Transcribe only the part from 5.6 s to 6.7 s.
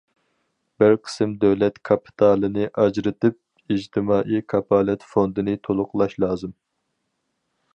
تولۇقلاش لازىم.